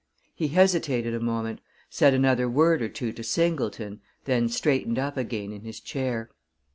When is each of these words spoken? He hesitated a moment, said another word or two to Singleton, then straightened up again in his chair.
He 0.33 0.47
hesitated 0.47 1.13
a 1.13 1.19
moment, 1.19 1.61
said 1.91 2.15
another 2.15 2.49
word 2.49 2.81
or 2.81 2.89
two 2.89 3.11
to 3.11 3.23
Singleton, 3.23 4.01
then 4.25 4.49
straightened 4.49 4.97
up 4.97 5.15
again 5.15 5.51
in 5.53 5.61
his 5.61 5.79
chair. 5.79 6.31